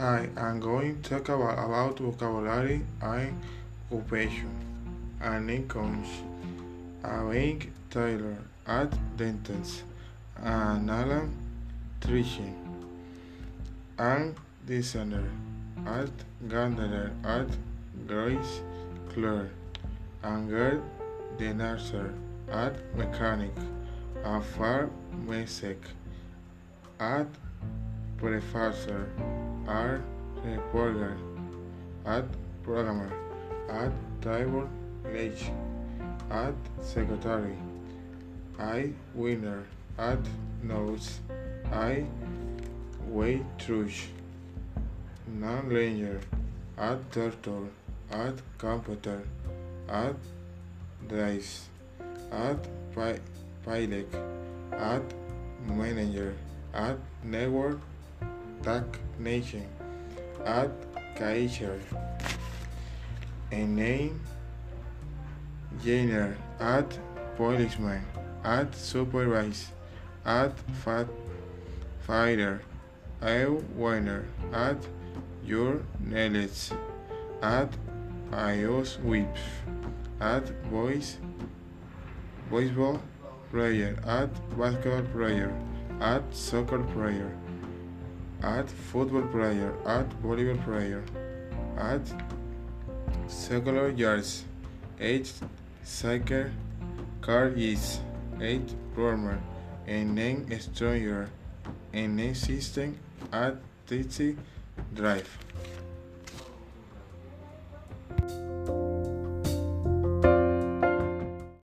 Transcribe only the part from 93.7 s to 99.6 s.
yards, eight cycle car is, eight plumber,